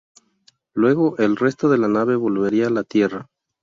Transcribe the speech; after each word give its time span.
Luego, 0.73 1.15
el 1.19 1.35
resto 1.35 1.69
de 1.69 1.77
la 1.77 1.87
nave 1.87 2.15
volvería 2.15 2.65
a 2.65 2.69
la 2.71 2.83
Tierra. 2.83 3.27